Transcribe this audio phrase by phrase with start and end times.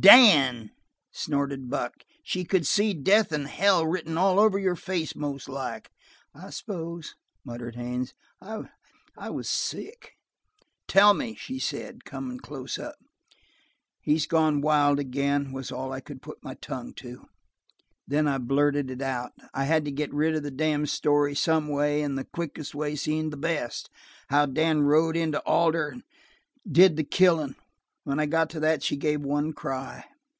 [0.00, 0.70] "Dan!"
[1.12, 2.04] snorted Buck.
[2.22, 5.90] "She could see death an' hell written all over your face, most like."
[6.34, 8.64] "I suppose," muttered Haines, "I
[9.16, 10.18] I was sick!
[10.88, 12.96] "'Tell me!' she said, coming close up.
[14.02, 17.24] "'He's gone wild again,' was all I could put my tongue to.
[18.06, 19.32] "Then I blurted it out.
[19.54, 22.94] I had to get rid of the damned story some way, and the quickest way
[22.94, 23.88] seemed the best
[24.28, 26.02] how Dan rode into Alder and
[26.70, 27.54] did the killing.
[28.06, 30.04] "When I got to that she gave one cry."